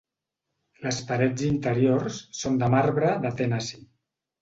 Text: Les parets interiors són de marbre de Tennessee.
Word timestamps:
Les 0.85 1.01
parets 1.11 1.45
interiors 1.49 2.19
són 2.41 2.59
de 2.65 2.73
marbre 2.79 3.15
de 3.29 3.37
Tennessee. 3.43 3.89